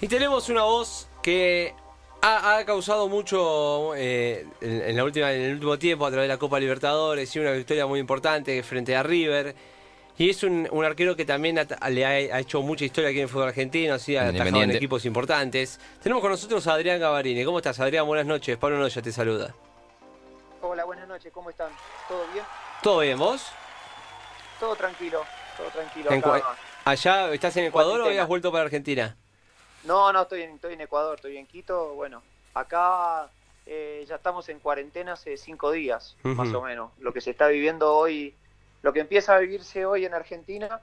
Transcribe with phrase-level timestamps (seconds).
[0.00, 1.74] Y tenemos una voz que
[2.20, 6.24] ha, ha causado mucho eh, en, en la última, en el último tiempo a través
[6.28, 9.54] de la Copa Libertadores y una victoria muy importante frente a River.
[10.16, 13.18] Y es un, un arquero que también ha- le ha, ha hecho mucha historia aquí
[13.18, 15.80] en el fútbol argentino, así, ha atajado en equipos importantes.
[16.02, 17.44] Tenemos con nosotros a Adrián Gavarini.
[17.44, 18.06] ¿Cómo estás, Adrián?
[18.06, 18.56] Buenas noches.
[18.56, 19.54] Pablo Noya te saluda.
[20.60, 21.68] Hola, buenas noches, ¿cómo están?
[22.08, 22.44] ¿Todo bien?
[22.82, 23.44] ¿Todo bien, vos?
[24.60, 25.22] Todo tranquilo,
[25.56, 26.10] todo tranquilo.
[26.12, 26.30] En acá.
[26.30, 29.16] cua- ¿Allá estás en Ecuador o habías vuelto para Argentina?
[29.84, 31.94] No, no, estoy en, estoy en Ecuador, estoy en Quito.
[31.94, 32.22] Bueno,
[32.54, 33.28] acá
[33.66, 36.90] eh, ya estamos en cuarentena hace cinco días, más o menos.
[36.98, 38.34] Lo que se está viviendo hoy,
[38.82, 40.80] lo que empieza a vivirse hoy en Argentina,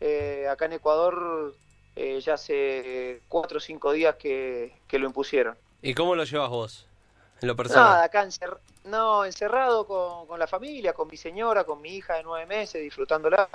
[0.00, 1.54] eh, acá en Ecuador
[1.96, 5.56] eh, ya hace cuatro o cinco días que, que lo impusieron.
[5.80, 6.86] ¿Y cómo lo llevas vos?
[7.40, 7.84] En lo personal.
[7.84, 12.14] Nada, acá encer- no, encerrado con, con la familia, con mi señora, con mi hija
[12.14, 13.48] de nueve meses, disfrutándola.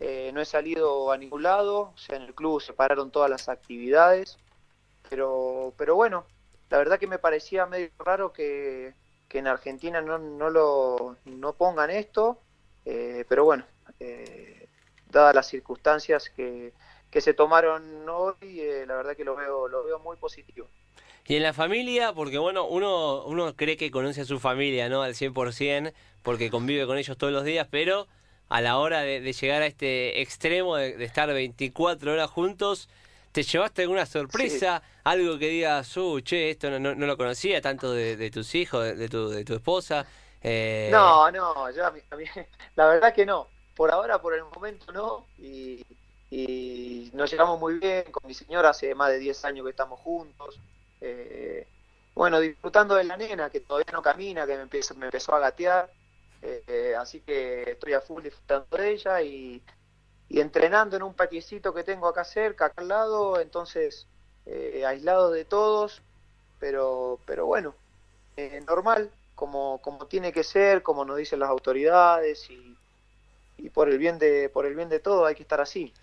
[0.00, 3.30] Eh, no he salido a ningún lado, o sea, en el club se pararon todas
[3.30, 4.38] las actividades.
[5.08, 6.26] Pero, pero bueno,
[6.70, 8.94] la verdad que me parecía medio raro que,
[9.28, 12.42] que en Argentina no, no lo no pongan esto.
[12.84, 13.66] eh, pero bueno,
[14.00, 14.68] eh,
[15.06, 16.74] dadas las circunstancias que,
[17.10, 20.68] que se tomaron hoy, eh, la verdad que lo veo, lo veo muy positivo.
[21.26, 25.02] Y en la familia, porque bueno, uno, uno cree que conoce a su familia, ¿no?
[25.02, 28.08] Al 100%, porque convive con ellos todos los días, pero
[28.48, 32.88] a la hora de, de llegar a este extremo de, de estar 24 horas juntos,
[33.32, 34.82] ¿te llevaste alguna sorpresa?
[35.04, 38.54] Algo que digas, uh, che, esto no, no, no lo conocía, tanto de, de tus
[38.54, 40.06] hijos, de, de tu, de tu esposa.
[40.42, 42.24] Eh, No, no, yo a mí- a mí-
[42.76, 43.48] la verdad que no.
[43.74, 45.26] Por ahora, por el momento no.
[45.38, 45.84] Y,
[46.30, 50.00] y nos llevamos muy bien con mi señora, hace más de 10 años que estamos
[50.00, 50.60] juntos.
[51.00, 51.66] Eh,
[52.14, 55.38] bueno, disfrutando de la nena, que todavía no camina, que me empezó, me empezó a
[55.40, 55.90] gatear.
[56.42, 59.64] Eh, así que estoy a full disfrutando de ella y,
[60.28, 63.40] y entrenando en un patiecito que tengo acá cerca, acá al lado.
[63.40, 64.08] Entonces,
[64.46, 66.04] eh, aislado de todos.
[66.58, 67.76] Pero, pero bueno,
[68.36, 72.80] eh, normal, como, como tiene que ser, como nos dicen las autoridades y,
[73.56, 75.94] y por el bien de por el bien de todo hay que estar así.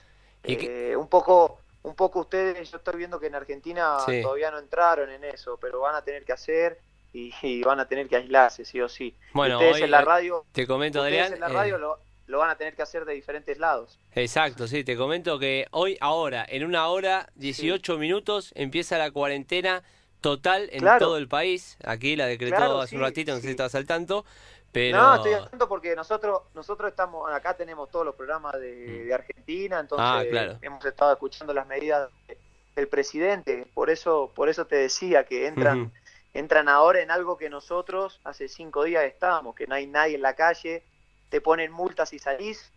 [0.44, 4.22] ¿Y Eh, un poco un poco ustedes, yo estoy viendo que en Argentina Sí.
[4.22, 6.82] todavía no entraron en eso, pero van a tener que hacer
[7.16, 9.16] y, y van a tener que aislarse sí o sí.
[9.34, 11.34] Bueno, ustedes hoy, en la radio, te comento, Adrián.
[11.34, 13.98] en la eh, radio lo, lo van a tener que hacer de diferentes lados.
[14.14, 19.84] Exacto, sí, te comento que hoy, ahora, en una hora, 18 minutos, empieza la cuarentena
[20.20, 21.00] total en Claro.
[21.06, 21.78] todo el país.
[21.86, 23.52] Aquí la decretó Claro, hace un sí, ratito, no sé si sí.
[23.52, 24.26] estabas al tanto,
[24.72, 24.98] pero...
[24.98, 29.80] No, estoy atento porque nosotros nosotros estamos acá tenemos todos los programas de, de Argentina,
[29.80, 30.58] entonces Ah, claro.
[30.62, 32.38] hemos estado escuchando las medidas de-
[32.76, 35.94] del presidente, por eso por eso te decía que entran.
[36.36, 40.24] Entran ahora en algo que nosotros hace cinco días estábamos, que no hay nadie en
[40.24, 40.86] la calle,
[41.30, 42.74] te ponen multas si salís,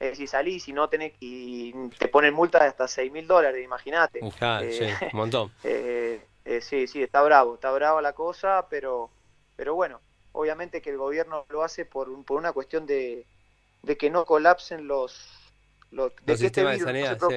[0.00, 3.64] eh, si salís y no tenés y te ponen multas de hasta seis mil dólares,
[3.64, 4.28] imagínate.
[4.40, 5.52] Ah, Eh, sí, un montón.
[5.62, 9.10] Eh, eh, sí, sí, está bravo, está brava la cosa, pero,
[9.56, 10.00] pero bueno,
[10.32, 13.26] obviamente que el gobierno lo hace por, un- por una cuestión de,
[13.82, 15.18] de que no colapsen los,
[15.90, 17.34] los, de Los que este sistemas de virus no se sanidad, sí.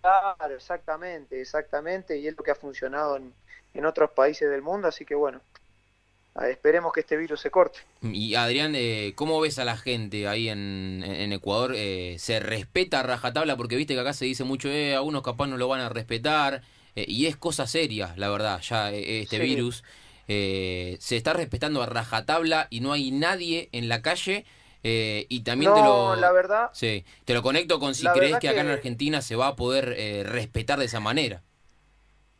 [0.00, 3.34] Claro, exactamente, exactamente, y es lo que ha funcionado en,
[3.74, 5.40] en otros países del mundo, así que bueno,
[6.34, 7.80] a- esperemos que este virus se corte.
[8.02, 11.72] Y Adrián, eh, ¿cómo ves a la gente ahí en, en Ecuador?
[11.76, 13.56] Eh, ¿Se respeta a rajatabla?
[13.56, 15.88] Porque viste que acá se dice mucho, eh, a unos capaz no lo van a
[15.88, 16.62] respetar.
[16.94, 19.42] eh, y es cosa seria, la verdad, ya eh, este Sí.
[19.44, 19.82] virus.
[20.28, 24.44] eh, se está respetando a rajatabla y no hay nadie en la calle.
[24.84, 26.16] eh, y también te No, lo...
[26.16, 29.22] la verdad, Sí, te lo conecto con si crees verdad que acá en que- Argentina
[29.22, 31.42] se va a poder eh, respetar de esa manera.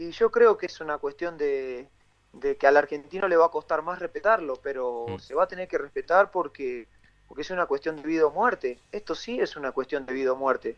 [0.02, 1.88] Y yo creo que es una cuestión de,
[2.32, 5.18] de que al argentino le va a costar más respetarlo, pero Mm.
[5.18, 6.88] se va a tener que respetar porque,
[7.28, 8.78] porque es una cuestión de vida o muerte.
[8.90, 10.76] Esto sí es una cuestión de vida o muerte.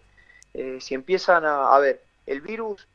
[0.52, 2.86] Eh, si empiezan a, a ver, el virus,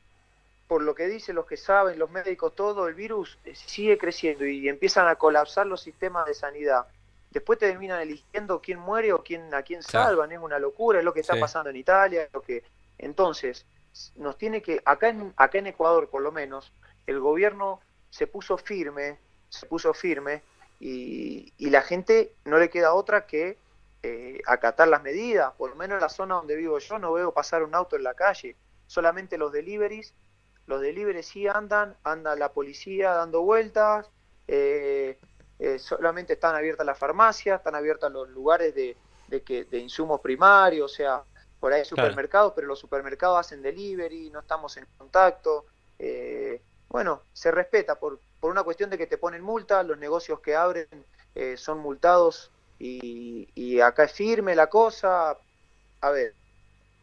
[0.68, 4.46] por lo que dicen los que saben, los médicos, todo, el virus eh, sigue creciendo
[4.46, 6.86] y empiezan a colapsar los sistemas de sanidad.
[7.30, 10.08] Después terminan eligiendo quién muere o quién, a quién Claro.
[10.08, 11.40] salvan, es una locura, es lo que está Sí.
[11.40, 12.62] pasando en Italia, lo que
[12.98, 13.66] entonces
[14.16, 16.72] nos tiene que acá en acá en Ecuador por lo menos
[17.06, 20.42] el gobierno se puso firme, se puso firme
[20.78, 23.58] y, y la gente no le queda otra que
[24.02, 27.34] eh, acatar las medidas, por lo menos en la zona donde vivo yo no veo
[27.34, 28.56] pasar un auto en la calle,
[28.86, 30.14] solamente los deliveries,
[30.66, 34.08] los deliveries sí andan, anda la policía dando vueltas,
[34.48, 35.18] eh,
[35.58, 38.96] eh, solamente están abiertas las farmacias, están abiertos los lugares de,
[39.28, 41.22] de, que, de insumos primarios, o sea,
[41.60, 42.08] por ahí Claro.
[42.08, 45.66] supermercados, pero los supermercados hacen delivery, no estamos en contacto.
[45.98, 50.40] eh, bueno, se respeta por, por una cuestión de que te ponen multa, los negocios
[50.40, 50.88] que abren
[51.34, 55.38] eh, son multados y, y acá es firme la cosa.
[56.00, 56.34] A ver,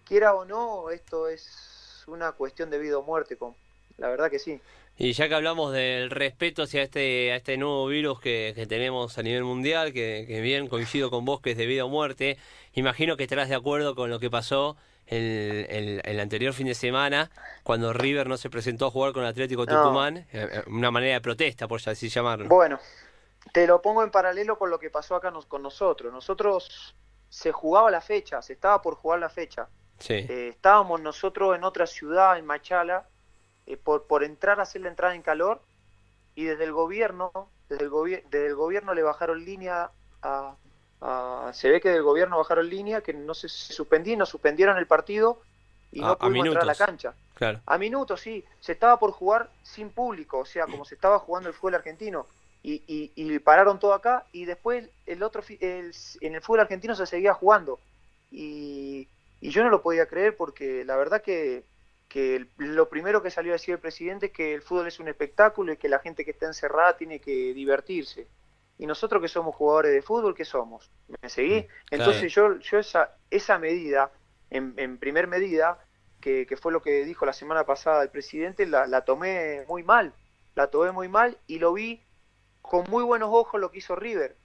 [0.04, 3.56] quiera o no, esto es una cuestión de vida o muerte, con,
[3.98, 4.62] la verdad que sí.
[5.00, 9.18] Y ya que hablamos del respeto hacia este, a este nuevo virus que, que tenemos
[9.18, 12.38] a nivel mundial, que, que, bien coincido con vos que es de vida o muerte,
[12.74, 16.74] imagino que estarás de acuerdo con lo que pasó el, el, el anterior fin de
[16.74, 17.30] semana,
[17.64, 20.76] cuando River no se presentó a jugar con el Atlético Tucumán, no.
[20.76, 22.48] una manera de protesta, por así llamarlo.
[22.50, 22.80] Bueno,
[23.54, 26.12] te lo pongo en paralelo con lo que pasó acá nos, con nosotros.
[26.12, 26.96] Nosotros
[27.30, 29.70] se jugaba la fecha, se estaba por jugar la fecha.
[30.00, 30.14] Sí.
[30.14, 33.08] Eh, estábamos nosotros en otra ciudad, en Machala,
[33.68, 35.62] eh, por, por entrar a hacer la entrada en calor
[36.36, 37.32] y desde el gobierno,
[37.70, 39.92] desde el, gobi desde el gobierno le bajaron línea
[40.22, 40.56] a,
[41.02, 44.78] a, se ve que del gobierno bajaron línea, que no se, se suspendía, nos suspendieron
[44.78, 45.42] el partido
[45.92, 47.14] y no a, pudimos a entrar a la cancha.
[47.34, 47.60] Claro.
[47.66, 51.50] A minutos, sí, se estaba por jugar sin público, o sea, como se estaba jugando
[51.50, 52.26] el fútbol argentino.
[52.64, 56.96] Y, y, y pararon todo acá y después el otro el, en el fútbol argentino
[56.96, 57.80] se seguía jugando
[58.32, 59.08] y,
[59.40, 61.64] y yo no lo podía creer porque la verdad que
[62.18, 65.08] que lo primero que salió a decir el presidente es que el fútbol es un
[65.08, 68.28] espectáculo y que la gente que está encerrada tiene que divertirse.
[68.80, 70.90] Y nosotros que somos jugadores de fútbol, ¿qué somos?
[71.22, 71.68] ¿Me seguí?
[71.92, 74.12] Entonces yo, yo esa, esa medida,
[74.50, 75.78] en, en primer medida,
[76.20, 79.84] que, que, fue lo que dijo la semana pasada el presidente, la, la tomé muy
[79.84, 80.12] mal.
[80.56, 82.02] La tomé muy mal y lo vi
[82.64, 84.36] con muy buenos ojos lo que hizo River.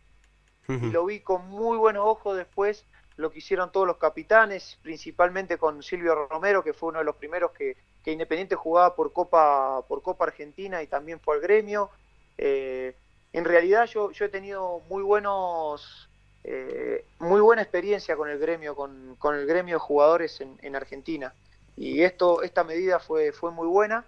[0.69, 0.89] Uh -huh.
[0.89, 2.85] Y lo vi con muy buenos ojos después
[3.17, 7.17] lo que hicieron todos los capitanes, principalmente con Silvio Romero, que fue uno de los
[7.17, 11.91] primeros que, que Independiente jugaba por Copa, por Copa Argentina y también fue al gremio.
[12.39, 12.95] Eh,
[13.33, 16.09] en realidad yo, yo he tenido muy buenos,
[16.45, 20.77] eh, muy buena experiencia con el gremio, con, con el gremio de jugadores en, en,
[20.77, 21.33] Argentina.
[21.77, 24.05] Y esto, esta medida fue, fue muy buena,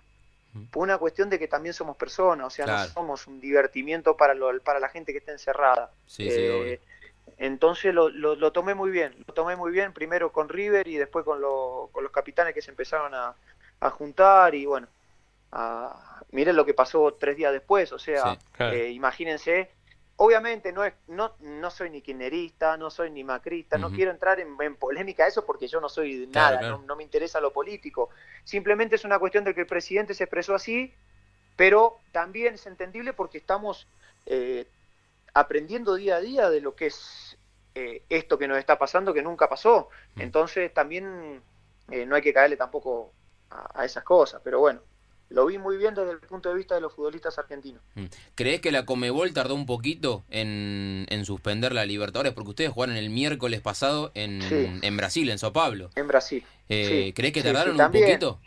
[0.71, 2.87] por una cuestión de que también somos personas, o sea, claro.
[2.87, 5.91] no somos un divertimiento para, lo, para la gente que está encerrada.
[6.07, 6.81] Sí, sí, eh,
[7.37, 10.97] entonces lo, lo, lo, tomé muy bien, lo tomé muy bien, primero con River y
[10.97, 13.35] después con, lo, con los capitanes que se empezaron a,
[13.81, 14.87] a juntar y bueno,
[15.53, 18.73] a, miren lo que pasó tres días después, o sea, sí, claro.
[18.75, 19.71] eh, imagínense,
[20.17, 23.83] obviamente no, es, no, no soy ni kirchnerista, no soy ni macrista, uh -huh.
[23.83, 26.97] no quiero entrar en, en, polémica eso porque yo no soy nada, claro, no, no,
[26.97, 28.11] me interesa lo político,
[28.45, 30.95] simplemente es una cuestión de que el presidente se expresó así,
[31.57, 33.87] pero también es entendible porque estamos...
[34.27, 34.67] Eh,
[35.35, 37.37] aprendiendo día a día de lo que es
[37.75, 39.89] eh, esto que nos está pasando, que nunca pasó.
[40.17, 41.43] Entonces también
[41.91, 43.13] eh, no hay que caerle tampoco
[43.51, 44.81] a, a, esas cosas, pero bueno.
[45.31, 47.83] Lo vi muy bien desde el punto de vista de los futbolistas argentinos.
[48.35, 52.35] ¿Crees que la Comebol tardó un poquito en, en suspender la Libertadores?
[52.35, 54.79] Porque ustedes jugaron el miércoles pasado en, sí.
[54.81, 55.91] en Brasil, en Sao Paulo.
[55.97, 56.45] En Brasil.
[56.69, 57.13] Eh, sí.
[57.15, 58.39] ¿Crees que tardaron sí, un poquito?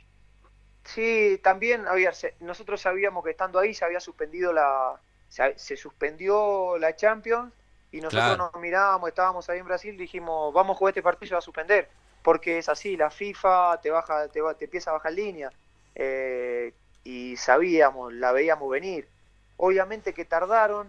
[0.86, 6.78] Sí, también había, nosotros sabíamos que estando ahí se había suspendido la, se, se, suspendió
[6.78, 7.52] la Champions
[7.92, 8.52] y nosotros claro.
[8.54, 11.40] nos mirábamos, estábamos ahí en Brasil, dijimos, vamos a jugar este partido y se va
[11.40, 11.90] a suspender,
[12.22, 15.52] porque es así, la FIFA te baja, te, te empieza a bajar línea,
[15.96, 19.08] eh, y sabíamos, la veíamos venir.
[19.56, 20.88] Obviamente que tardaron,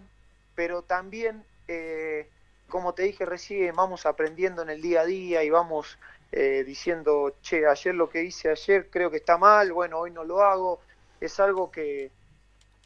[0.55, 2.29] pero también, eh,
[2.69, 5.97] como te dije recién, vamos aprendiendo en el día a día y vamos
[6.33, 10.25] eh, diciendo, che, ayer lo que hice ayer creo que está mal, bueno, hoy no
[10.25, 10.81] lo hago,
[11.21, 12.11] es algo que,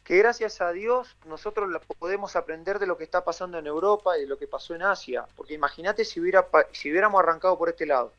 [0.03, 1.69] que gracias a Dios nosotros
[1.99, 4.83] podemos aprender de lo que está pasando en Europa y de lo que pasó en
[4.83, 8.11] Asia, porque imagínate si, hubiera, si hubiéramos arrancado por este lado,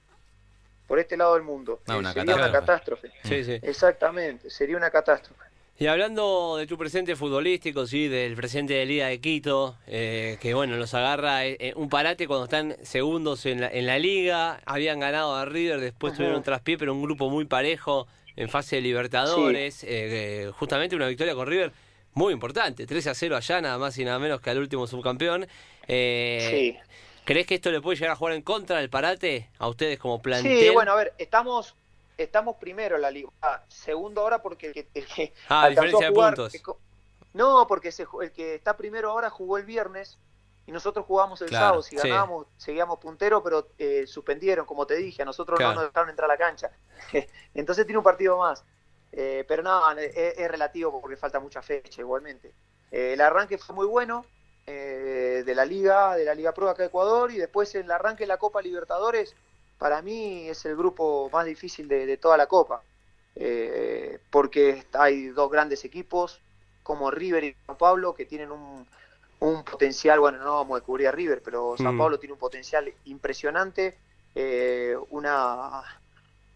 [0.86, 2.50] por este lado del mundo, no, una sería catástrofe.
[2.50, 3.12] una catástrofe.
[3.24, 3.58] Sí, sí.
[3.62, 5.44] Exactamente, sería una catástrofe.
[5.76, 10.54] Y hablando de tu presente futbolístico, sí, del presente de Liga de Quito, eh, que
[10.54, 15.00] bueno, los agarra eh, un parate cuando están segundos en la, en la liga, habían
[15.00, 18.06] ganado a River, después tuvieron traspié, pero un grupo muy parejo
[18.36, 19.86] en fase de Libertadores, sí.
[19.88, 21.72] eh, justamente una victoria con River
[22.14, 25.46] muy importante, 13 a 0 allá, nada más y nada menos que al último subcampeón.
[25.86, 26.94] Eh, sí.
[27.24, 30.20] ¿Crees que esto le puede llegar a jugar en contra del parate a ustedes como
[30.20, 30.58] plantel?
[30.58, 31.74] Sí, bueno, a ver, estamos
[32.16, 36.10] estamos primero en la liga, ah, segundo ahora porque el que, el que ah, diferencia
[36.10, 36.76] jugar, de puntos.
[37.32, 40.18] no, porque se, el que está primero ahora jugó el viernes
[40.66, 42.64] y nosotros jugamos el claro, sábado, si ganábamos, sí.
[42.66, 45.74] seguíamos puntero, pero eh, suspendieron, como te dije, a nosotros claro.
[45.74, 46.70] no nos dejaron entrar a la cancha.
[47.54, 48.64] Entonces tiene un partido más.
[49.12, 52.52] Eh, pero no, es, es, relativo porque falta mucha fecha igualmente.
[52.90, 54.24] Eh, el arranque fue muy bueno
[54.66, 58.24] eh, de la Liga, de la Liga Pro acá de Ecuador y después el arranque
[58.24, 59.36] de la Copa Libertadores,
[59.78, 62.82] para mí es el grupo más difícil de, de toda la Copa.
[63.36, 66.40] Eh, porque hay dos grandes equipos
[66.82, 68.86] como River y San Pablo que tienen un,
[69.44, 71.98] un potencial, bueno, no vamos a descubrir a River, pero San mm.
[71.98, 73.98] Pablo tiene un potencial impresionante,
[74.34, 75.82] eh, una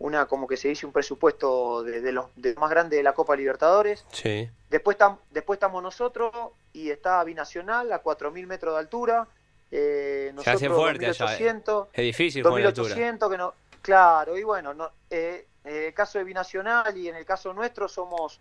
[0.01, 3.15] una como que se dice un presupuesto de, de los de más grande de la
[3.15, 4.05] Copa Libertadores.
[4.13, 4.49] Sí.
[4.71, 6.33] Después, tam, después estamos nosotros
[6.73, 9.27] y está Binacional a 4.000 metros de altura.
[9.73, 11.91] Eh, nosotros se hace fuerte 2800, allá, eh.
[11.93, 16.97] Es difícil 2800 que no, claro, y bueno, no, eh, en el caso de Binacional
[16.97, 18.41] y en el caso nuestro somos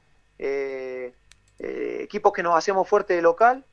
[1.57, 3.65] equipos que nos hacemos fuerte de local.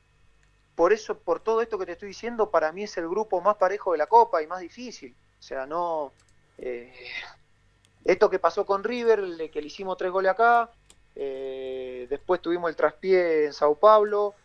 [0.75, 3.55] Por eso, por todo esto que te estoy diciendo, para mí es el grupo más
[3.55, 5.15] parejo de la Copa y más difícil.
[5.39, 6.11] O sea, no...
[6.57, 6.93] Eh,
[8.03, 10.69] esto que pasó con River, que le hicimos tres goles acá,
[11.15, 14.35] después tuvimos el traspié en Sao Paulo,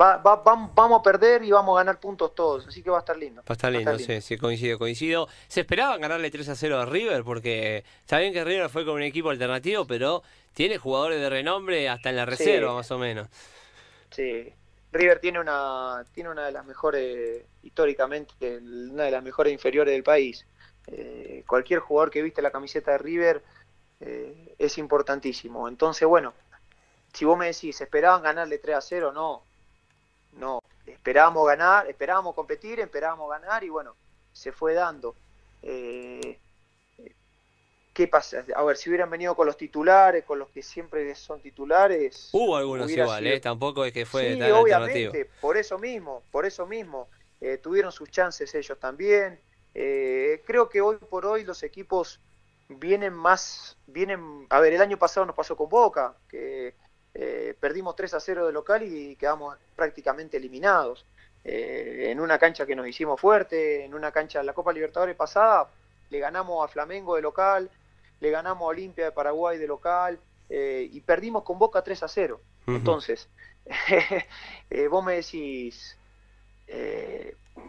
[0.00, 3.00] Va, va, vamos a perder y vamos a ganar puntos todos, así que va a
[3.00, 3.42] estar lindo.
[3.42, 5.28] Va a estar lindo, sí, sí, coincido, coincido.
[5.46, 7.22] ¿Se esperaba ganarle 3 a 0 a River?
[7.22, 11.88] Porque está bien que River fue con un equipo alternativo, pero tiene jugadores de renombre
[11.88, 13.28] hasta en la reserva, más o menos.
[14.14, 14.52] Sí,
[14.92, 20.04] River tiene una, tiene una de las mejores, históricamente, una de las mejores inferiores del
[20.04, 20.46] país.
[20.86, 23.42] Eh, cualquier jugador que viste la camiseta de River
[23.98, 25.66] eh, es importantísimo.
[25.66, 26.32] Entonces, bueno,
[27.12, 29.10] si vos me decís, ¿esperaban ganarle 3 a 0?
[29.12, 29.42] No,
[30.34, 33.96] no, esperábamos ganar, esperábamos competir, esperábamos ganar y bueno,
[34.32, 35.16] se fue dando.
[35.62, 36.38] Eh,
[37.94, 38.44] ¿Qué pasa?
[38.56, 42.28] A ver, si hubieran venido con los titulares, con los que siempre son titulares.
[42.32, 43.38] Hubo algunos igual, ¿eh?
[43.38, 47.08] Tampoco es que fue sí, obviamente, por eso mismo, por eso mismo.
[47.40, 49.38] Eh, tuvieron sus chances ellos también.
[49.74, 52.18] Eh, creo que hoy por hoy los equipos
[52.68, 56.74] vienen más, vienen, a ver, el año pasado nos pasó con Boca, que
[57.14, 61.06] eh, perdimos 3 a 0 de local y quedamos prácticamente eliminados.
[61.46, 65.68] En una cancha que nos hicimos fuerte, en una cancha de la Copa Libertadores pasada,
[66.08, 67.70] le ganamos a Flamengo de local,
[68.24, 72.08] le ganamos a Olimpia de Paraguay de local eh, y perdimos con Boca 3 a
[72.08, 72.40] 0.
[72.66, 73.28] Entonces,
[74.90, 75.98] vos me decís,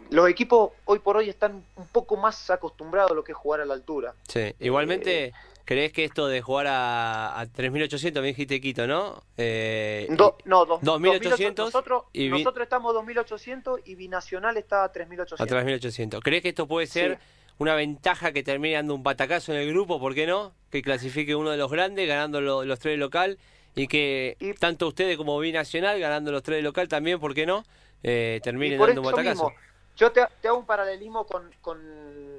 [0.08, 3.60] los equipos hoy por hoy están un poco más acostumbrados a lo que es jugar
[3.60, 4.14] a la altura.
[4.26, 5.34] Sí, igualmente
[5.66, 9.24] ¿Crees que esto de jugar a, a 3.800, me dijiste Quito, ¿no?
[9.36, 11.56] Eh, no, 2.800.
[11.56, 15.40] Nosotros, y nosotros estamos 2.800 y Binacional está a 3.800.
[15.40, 16.20] A 3.800.
[16.22, 17.18] ¿Crees que esto puede ser
[17.58, 19.98] una ventaja que termine dando un patacazo en el grupo?
[19.98, 20.52] ¿Por qué no?
[20.70, 23.38] Que clasifique uno de los grandes ganando los tres local
[23.74, 27.62] y que tanto ustedes como Binacional ganando los tres de local también, ¿por qué no?
[28.02, 29.52] Eh, terminen dando un batacazo.
[29.96, 31.80] yo te, hago un paralelismo con, con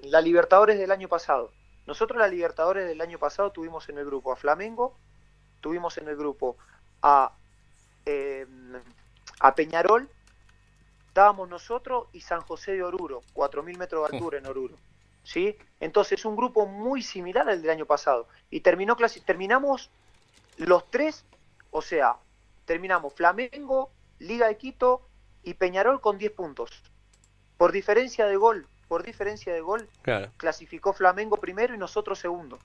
[0.03, 1.51] la Libertadores del año pasado.
[1.85, 4.97] Nosotros la Libertadores del año pasado tuvimos en el grupo a Flamengo,
[5.61, 6.57] tuvimos en el grupo
[7.01, 7.31] a,
[8.05, 8.73] em,
[9.39, 10.09] a Peñarol,
[11.07, 14.75] estábamos nosotros y San José de Oruro, 4.000 metros de altura en Oruro.
[15.27, 15.57] ¿Sí?
[15.81, 18.27] Entonces un grupo muy similar al del año pasado.
[18.49, 19.89] Y terminó terminamos
[20.55, 21.25] los tres,
[21.69, 22.15] o sea,
[22.65, 25.01] terminamos Flamengo, Liga de Quito
[25.43, 26.81] y Peñarol con 10 puntos.
[27.57, 29.89] Por diferencia de gol, por diferencia de gol,
[30.37, 32.55] clasificó Flamengo primero y nosotros segundo.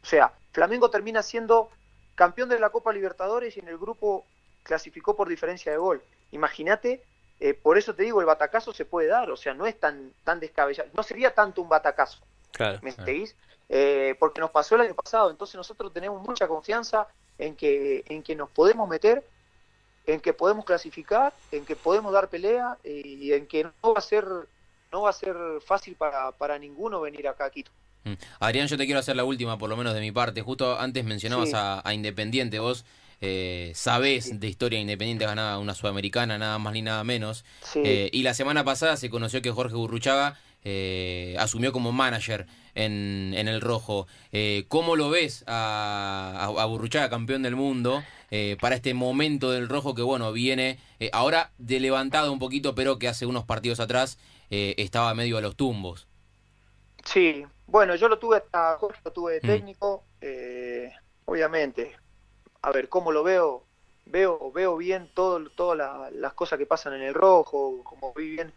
[0.00, 1.70] O sea, Flamengo termina siendo
[2.14, 4.24] campeón de la Copa Libertadores y en el grupo
[4.62, 6.02] clasificó por diferencia de gol.
[6.30, 7.02] Imagínate,
[7.40, 10.12] eh, por eso te digo, el batacazo se puede dar, o sea, no es tan,
[10.24, 12.20] tan descabellado, no sería tanto un batacazo.
[12.80, 13.36] ¿Me seguís?
[13.68, 17.06] Eh, porque nos pasó el año pasado, entonces nosotros tenemos mucha confianza
[17.38, 19.26] en que, en que nos podemos meter,
[20.06, 24.02] en que podemos clasificar, en que podemos dar pelea y en que no va a
[24.02, 24.24] ser
[24.92, 27.70] no va a ser fácil para, para ninguno venir acá a Quito.
[28.04, 28.14] Mm.
[28.40, 30.42] Adrián, yo te quiero hacer la última, por lo menos de mi parte.
[30.42, 32.84] Justo antes mencionabas a, Independiente, vos
[33.20, 37.44] eh, sabés de historia Independiente ganaba una sudamericana, nada más ni nada menos.
[37.74, 43.32] Eh, y la semana pasada se conoció que Jorge Burruchaga eh, asumió como manager en,
[43.36, 44.06] en el rojo.
[44.32, 48.02] Eh, ¿Cómo lo ves a, a, Burruchaga, campeón del mundo,
[48.60, 50.78] para este momento del rojo que, bueno, viene
[51.12, 54.18] ahora de levantado un poquito, pero que hace unos partidos atrás
[54.50, 56.06] estaba medio a los tumbos.
[57.04, 59.46] Sí, bueno, yo lo tuve hasta lo tuve de mm.
[59.46, 60.04] técnico,
[61.24, 61.94] obviamente.
[62.66, 63.62] A ver, ¿cómo lo veo?
[64.06, 68.52] Veo, veo bien todo, todas las cosas que pasan en el rojo, como vi bien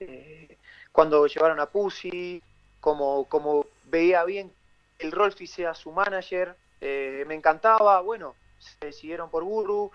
[0.00, 0.58] eh,
[0.92, 2.42] cuando llevaron a Pussy,
[2.78, 4.52] como, como veía bien
[4.98, 9.90] el Rolfi sea su manager, me encantaba, bueno, se decidieron por Burru,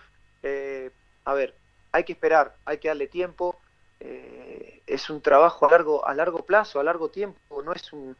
[1.25, 1.53] a ver,
[1.91, 3.55] hay que esperar, hay que darle tiempo,
[3.99, 8.17] eh, es un trabajo a largo, a largo plazo, a largo tiempo, no es un,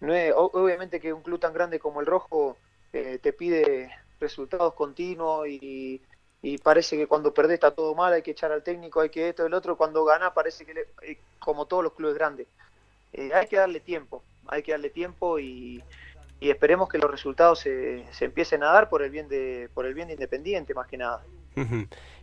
[0.00, 2.58] no es, obviamente que un club tan grande como el Rojo
[2.92, 3.90] eh, te pide
[4.20, 6.00] resultados continuos y,
[6.62, 9.44] parece que cuando perdés está todo mal, hay que echar al técnico, hay que esto,
[9.44, 10.72] el otro, cuando gana parece que,
[11.02, 12.46] eh, como todos los clubes grandes,
[13.34, 15.82] hay que darle tiempo, hay que darle tiempo y,
[16.40, 19.92] esperemos que los resultados se, se, empiecen a dar por el bien de, por el
[19.92, 21.22] bien de Independiente más que nada.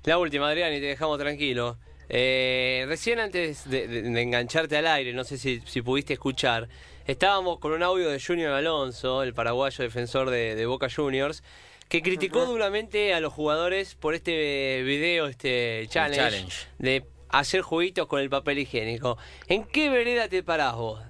[0.04, 1.78] La última, Adrián, y te dejamos tranquilo.
[2.10, 6.70] Eh, recién antes de, engancharte al aire, no sé si, pudiste escuchar,
[7.06, 11.44] estábamos con un audio de Junior Alonso, el paraguayo defensor de, Boca Juniors,
[11.90, 18.20] que criticó duramente a los jugadores por este video, este challenge, de hacer jueguitos con
[18.20, 19.18] el papel higiénico.
[19.48, 21.02] ¿En qué vereda te parás vos?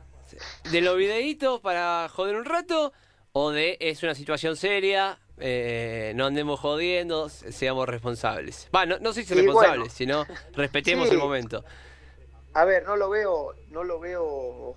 [0.71, 2.93] de los videitos para joder un rato
[3.31, 8.69] o de es una situación seria, eh, no andemos jodiendo, seamos responsables.
[8.75, 9.93] Va, no, no sé si Y responsables, bueno.
[9.93, 11.13] sino respetemos Sí.
[11.13, 11.63] el momento.
[12.53, 14.75] A ver, no lo veo, no lo veo,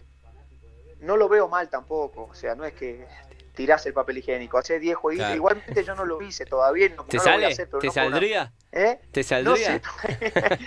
[1.01, 2.29] no lo veo mal tampoco.
[2.31, 3.07] O sea, no es que
[3.55, 5.27] tirás el papel higiénico, hace 10 jueguitos.
[5.27, 5.37] Claro.
[5.37, 6.89] Igualmente yo no lo hice todavía.
[6.91, 8.53] No, ¿Te no lo voy a hacer, pero ¿Te no por una- saldría?
[8.73, 9.01] ¿Eh?
[9.11, 9.67] ¿Te No saldría?
[9.67, 9.83] sé,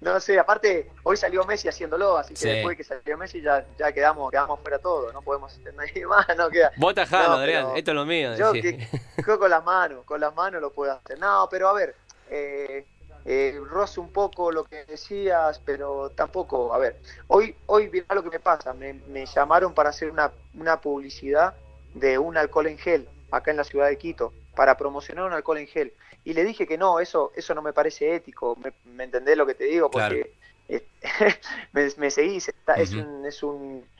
[0.00, 2.48] no, sé, aparte hoy salió Messi haciéndolo, así que Sí.
[2.48, 6.26] después que salió Messi ya, ya quedamos, quedamos fuera todo, no podemos hacer nadie más,
[6.36, 6.72] no queda.
[6.76, 8.34] Vos tajalo, No, Adrián, esto es lo mío.
[8.36, 8.88] Yo, que,
[9.26, 11.18] yo con las manos, con las manos lo puedo hacer.
[11.18, 11.94] No, pero a ver,
[12.30, 12.86] eh,
[13.30, 18.22] eh, rozo un poco lo que decías, pero tampoco, a ver, hoy, hoy mirá lo
[18.22, 21.54] que me pasa, me, me llamaron para hacer una, una publicidad
[21.92, 25.58] de un alcohol en gel acá en la ciudad de Quito, para promocionar un alcohol
[25.58, 25.94] en gel.
[26.24, 29.46] Y le dije que no, eso, eso no me parece ético, me, me entendés lo
[29.46, 30.34] que te digo, porque
[30.68, 30.88] eh,
[31.72, 33.90] me, me seguís, está- es un, es un,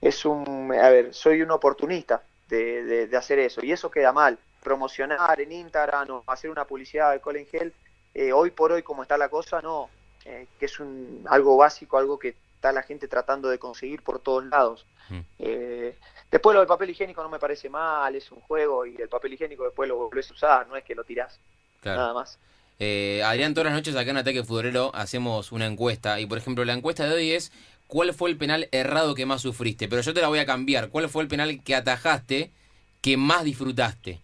[0.00, 4.12] es un, a ver, soy un oportunista de, de- de hacer eso, y eso queda
[4.12, 4.38] mal.
[4.60, 7.74] Promocionar en Instagram o hacer una publicidad de alcohol en gel,
[8.18, 9.88] eh, hoy por hoy como está la cosa, no,
[10.24, 14.18] eh, que es un, algo básico, algo que está la gente tratando de conseguir por
[14.18, 14.84] todos lados.
[15.08, 15.20] Mm.
[15.38, 15.96] Eh,
[16.28, 19.34] después lo del papel higiénico no me parece mal, es un juego y el papel
[19.34, 21.38] higiénico después lo volvés a usar, no es que lo tirás,
[21.80, 22.00] Claro.
[22.00, 22.38] nada más.
[22.80, 26.18] Eh, Adrián, todas las noches acá en Ataque Futbolero hacemos una encuesta.
[26.18, 27.52] Y por ejemplo, la encuesta de hoy es:
[27.86, 29.88] ¿Cuál fue el penal errado que más sufriste?
[29.88, 30.88] Pero yo te la voy a cambiar.
[30.90, 32.52] ¿Cuál fue el penal que atajaste
[33.00, 34.20] que más disfrutaste?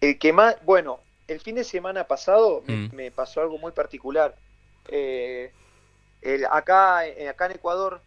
[0.00, 2.90] El que más, bueno, el fin de semana pasado me, Mm.
[2.94, 4.34] me pasó algo muy particular.
[4.88, 5.52] Eh,
[6.22, 8.00] el- acá, eh, acá en Ecuador,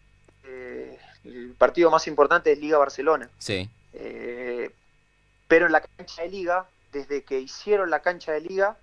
[0.43, 3.29] eh, el partido más importante es Liga Barcelona.
[3.37, 3.69] Sí.
[3.93, 4.71] Eh,
[5.47, 8.77] pero en la cancha de Liga, desde que hicieron la cancha de Liga,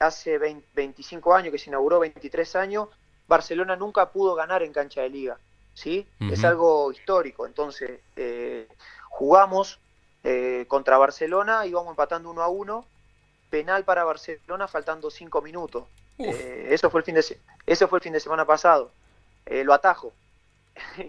[0.00, 2.88] hace 20 25 años, que se inauguró 23 años,
[3.28, 5.38] Barcelona nunca pudo ganar en cancha de Liga.
[5.74, 6.06] ¿sí?
[6.18, 7.46] Es algo histórico.
[7.46, 8.66] Entonces, eh,
[9.08, 9.78] jugamos
[10.24, 12.84] eh, contra Barcelona, íbamos empatando uno a uno,
[13.50, 15.84] penal para Barcelona faltando 5 minutos.
[16.18, 18.90] Eh, eso fue el fin de se- eso fue el fin de semana pasado.
[19.46, 20.12] Eh, lo atajo.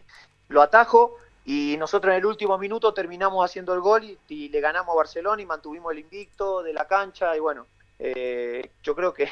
[0.50, 1.16] lo atajo
[1.46, 4.98] y nosotros en el último minuto terminamos haciendo el gol y, y le ganamos a
[4.98, 7.66] Barcelona y mantuvimos el invicto de la cancha y bueno,
[8.00, 9.24] eh, yo creo que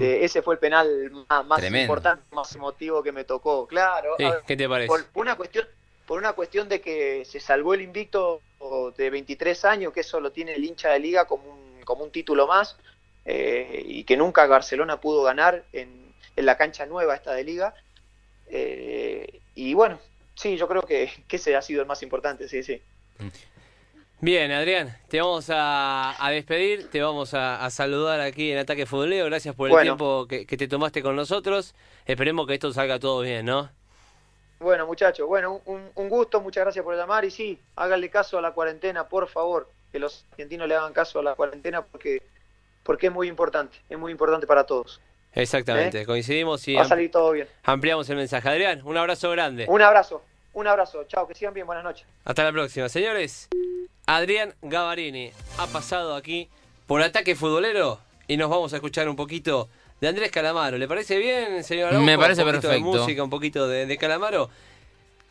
[0.00, 1.10] eh, ese fue el penal
[1.46, 3.66] más, importante, más emotivo que me tocó.
[3.66, 4.88] Claro, Sí, a ver, ¿Qué te parece?
[4.88, 5.66] por, por una cuestión
[6.06, 8.40] por una cuestión de que se salvó el invicto
[8.96, 12.10] de 23 años, que eso lo tiene el hincha de liga como un, como un
[12.10, 12.76] título más,
[13.24, 17.74] eh, y que nunca Barcelona pudo ganar en, en la cancha nueva esta de liga.
[18.48, 19.98] Eh, y bueno,
[20.34, 22.82] sí, yo creo que, que ese ha sido el más importante, sí, sí.
[24.20, 28.86] Bien, Adrián, te vamos a, a despedir, te vamos a, a saludar aquí en Ataque
[28.86, 29.26] Futbolero.
[29.26, 29.84] Gracias por el Bueno.
[29.96, 31.74] tiempo que, que te tomaste con nosotros.
[32.06, 33.70] Esperemos que esto salga todo bien, ¿no?
[34.58, 38.40] Bueno, muchachos, bueno, un, un gusto, muchas gracias por llamar y sí, háganle caso a
[38.40, 42.22] la cuarentena, por favor, que los argentinos le hagan caso a la cuarentena porque,
[42.82, 45.00] porque es muy importante, es muy importante para todos.
[45.32, 46.76] Exactamente, coincidimos y ¿Eh?
[46.78, 47.46] Va a salir todo bien.
[47.64, 48.48] ampliamos el mensaje.
[48.48, 49.66] Adrián, un abrazo grande.
[49.68, 50.22] Un abrazo,
[50.54, 52.06] un abrazo, chao, que sigan bien, buenas noches.
[52.24, 52.88] Hasta la próxima.
[52.88, 53.48] Señores,
[54.06, 56.48] Adrián Gavarini ha pasado aquí
[56.86, 59.68] por Ataque Futbolero y nos vamos a escuchar un poquito
[60.00, 60.78] de Andrés Calamaro.
[60.78, 61.92] ¿Le parece bien, señor?
[62.00, 62.92] Me parece un poquito perfecto.
[62.92, 64.48] de música, un poquito de, de Calamaro.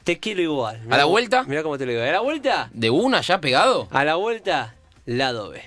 [0.06, 0.80] Te quiero igual.
[0.88, 1.46] ¿A la vuelta?
[1.48, 2.04] Mira cómo te lo digo.
[2.04, 2.70] ¿A la vuelta?
[2.74, 3.88] ¿De una ya pegado?
[3.90, 5.64] A la vuelta, lado B.